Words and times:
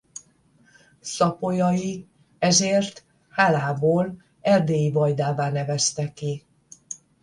Szapolyai 0.99 2.07
ezért 2.39 3.05
hálából 3.29 4.21
erdélyi 4.41 4.91
vajdává 4.91 5.49
nevezte 5.51 6.13
ki. 6.13 6.43